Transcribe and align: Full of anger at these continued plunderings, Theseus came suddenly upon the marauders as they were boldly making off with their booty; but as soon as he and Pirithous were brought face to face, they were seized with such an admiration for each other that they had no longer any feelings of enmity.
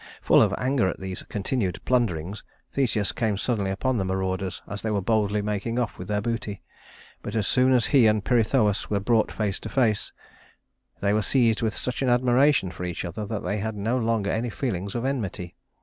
Full 0.23 0.41
of 0.41 0.51
anger 0.57 0.87
at 0.87 0.99
these 0.99 1.21
continued 1.29 1.79
plunderings, 1.85 2.43
Theseus 2.71 3.11
came 3.11 3.37
suddenly 3.37 3.69
upon 3.69 3.99
the 3.99 4.03
marauders 4.03 4.63
as 4.67 4.81
they 4.81 4.89
were 4.89 4.99
boldly 4.99 5.43
making 5.43 5.77
off 5.77 5.99
with 5.99 6.07
their 6.07 6.21
booty; 6.21 6.63
but 7.21 7.35
as 7.35 7.45
soon 7.45 7.71
as 7.71 7.85
he 7.85 8.07
and 8.07 8.25
Pirithous 8.25 8.89
were 8.89 8.99
brought 8.99 9.31
face 9.31 9.59
to 9.59 9.69
face, 9.69 10.11
they 11.01 11.13
were 11.13 11.21
seized 11.21 11.61
with 11.61 11.75
such 11.75 12.01
an 12.01 12.09
admiration 12.09 12.71
for 12.71 12.83
each 12.83 13.05
other 13.05 13.27
that 13.27 13.43
they 13.43 13.59
had 13.59 13.75
no 13.75 13.95
longer 13.95 14.31
any 14.31 14.49
feelings 14.49 14.95
of 14.95 15.05
enmity. 15.05 15.55